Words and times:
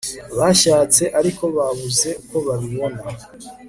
bashyatse 0.37 1.03
ariko 1.19 1.43
babuze 1.57 2.09
uko 2.21 2.37
babibona 2.45 3.01